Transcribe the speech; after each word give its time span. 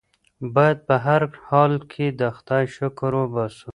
بايد 0.55 0.79
په 0.87 0.95
هر 1.05 1.21
حال 1.47 1.73
کې 1.91 2.05
د 2.19 2.21
خدای 2.35 2.63
شکر 2.75 3.11
وباسو. 3.19 3.69